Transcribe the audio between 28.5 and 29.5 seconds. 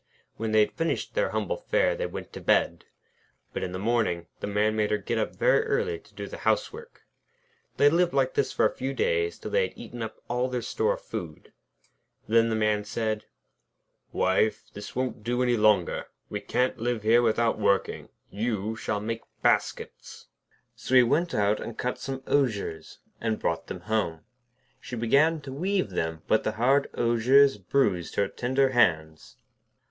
hands.